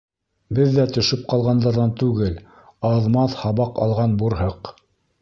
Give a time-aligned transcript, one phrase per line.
[0.59, 2.41] Беҙ ҙә төшөп ҡалғандарҙан түгел,
[2.93, 4.77] аҙ-маҙ һабаҡ алған бурһыҡ.